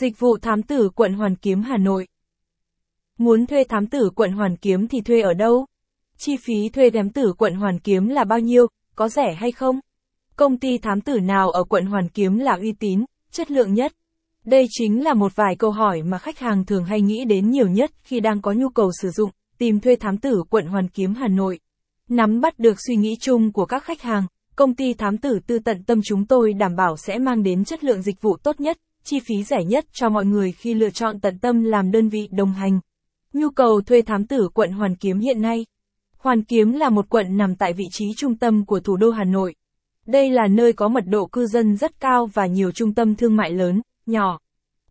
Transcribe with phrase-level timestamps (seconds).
[0.00, 2.06] Dịch vụ thám tử quận Hoàn Kiếm Hà Nội.
[3.18, 5.66] Muốn thuê thám tử quận Hoàn Kiếm thì thuê ở đâu?
[6.18, 9.80] Chi phí thuê thám tử quận Hoàn Kiếm là bao nhiêu, có rẻ hay không?
[10.36, 13.92] Công ty thám tử nào ở quận Hoàn Kiếm là uy tín, chất lượng nhất?
[14.44, 17.68] Đây chính là một vài câu hỏi mà khách hàng thường hay nghĩ đến nhiều
[17.68, 21.14] nhất khi đang có nhu cầu sử dụng, tìm thuê thám tử quận Hoàn Kiếm
[21.14, 21.60] Hà Nội.
[22.08, 24.26] Nắm bắt được suy nghĩ chung của các khách hàng,
[24.56, 27.84] công ty thám tử tư tận tâm chúng tôi đảm bảo sẽ mang đến chất
[27.84, 28.76] lượng dịch vụ tốt nhất,
[29.10, 32.28] chi phí rẻ nhất cho mọi người khi lựa chọn tận tâm làm đơn vị
[32.30, 32.80] đồng hành.
[33.32, 35.66] Nhu cầu thuê thám tử quận Hoàn Kiếm hiện nay.
[36.18, 39.24] Hoàn Kiếm là một quận nằm tại vị trí trung tâm của thủ đô Hà
[39.24, 39.54] Nội.
[40.06, 43.36] Đây là nơi có mật độ cư dân rất cao và nhiều trung tâm thương
[43.36, 44.38] mại lớn, nhỏ.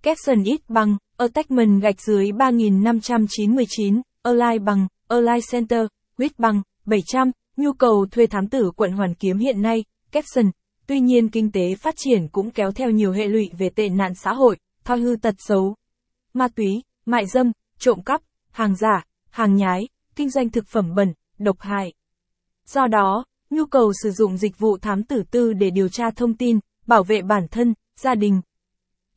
[0.01, 5.85] Capson ít bằng, Attachment gạch dưới 3599, Align bằng, Align Center,
[6.17, 10.51] Wit bằng, 700, nhu cầu thuê thám tử quận Hoàn Kiếm hiện nay, Capson.
[10.89, 14.15] Tuy nhiên kinh tế phát triển cũng kéo theo nhiều hệ lụy về tệ nạn
[14.15, 15.75] xã hội, thoi hư tật xấu.
[16.33, 18.21] Ma túy, mại dâm, trộm cắp,
[18.51, 21.93] hàng giả, hàng nhái, kinh doanh thực phẩm bẩn, độc hại.
[22.65, 26.37] Do đó, nhu cầu sử dụng dịch vụ thám tử tư để điều tra thông
[26.37, 28.41] tin, bảo vệ bản thân, gia đình,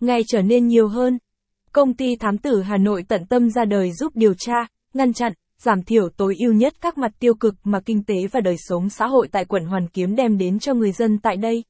[0.00, 1.19] ngày trở nên nhiều hơn.
[1.72, 4.54] Công ty thám tử Hà Nội tận tâm ra đời giúp điều tra,
[4.94, 5.32] ngăn chặn,
[5.64, 8.91] giảm thiểu tối ưu nhất các mặt tiêu cực mà kinh tế và đời sống
[8.91, 11.64] xã hội tại quận Hoàn Kiếm đem đến cho người dân tại đây.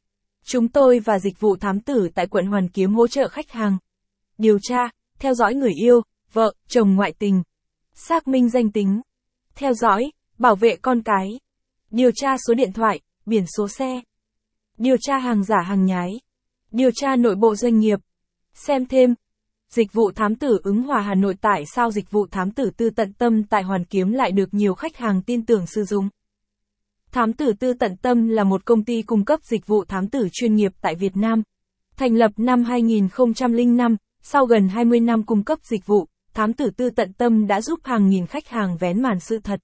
[0.44, 3.78] Chúng tôi và dịch vụ thám tử tại quận Hoàn Kiếm hỗ trợ khách hàng.
[4.38, 7.42] Điều tra, theo dõi người yêu, vợ, chồng ngoại tình.
[7.94, 9.00] Xác minh danh tính.
[9.54, 11.28] Theo dõi, bảo vệ con cái.
[11.90, 14.00] Điều tra số điện thoại, biển số xe.
[14.78, 16.10] Điều tra hàng giả hàng nhái.
[16.70, 17.98] Điều tra nội bộ doanh nghiệp.
[18.54, 19.14] Xem thêm.
[19.74, 22.90] Dịch vụ thám tử ứng hòa Hà Nội tại sao dịch vụ thám tử tư
[22.90, 26.08] tận tâm tại Hoàn Kiếm lại được nhiều khách hàng tin tưởng sử dụng.
[27.12, 30.28] Thám tử tư tận tâm là một công ty cung cấp dịch vụ thám tử
[30.32, 31.42] chuyên nghiệp tại Việt Nam.
[31.96, 36.90] Thành lập năm 2005, sau gần 20 năm cung cấp dịch vụ, thám tử tư
[36.90, 39.60] tận tâm đã giúp hàng nghìn khách hàng vén màn sự thật.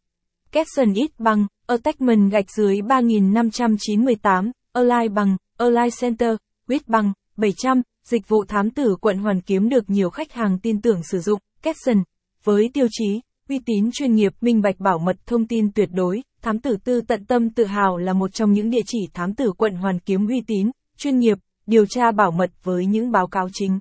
[0.53, 6.37] Capson ít bằng, Attachment gạch dưới 3598, Align bằng, Align Center,
[6.69, 10.81] Wit bằng, 700, dịch vụ thám tử quận Hoàn Kiếm được nhiều khách hàng tin
[10.81, 12.03] tưởng sử dụng, Capson,
[12.45, 16.23] với tiêu chí, uy tín chuyên nghiệp, minh bạch bảo mật thông tin tuyệt đối,
[16.43, 19.53] thám tử tư tận tâm tự hào là một trong những địa chỉ thám tử
[19.59, 23.49] quận Hoàn Kiếm uy tín, chuyên nghiệp, điều tra bảo mật với những báo cáo
[23.53, 23.79] chính.